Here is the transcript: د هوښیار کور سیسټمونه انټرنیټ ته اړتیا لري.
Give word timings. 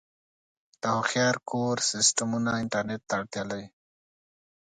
د 0.81 0.83
هوښیار 0.95 1.35
کور 1.49 1.75
سیسټمونه 1.91 2.49
انټرنیټ 2.61 3.01
ته 3.09 3.13
اړتیا 3.19 3.43
لري. 3.49 3.67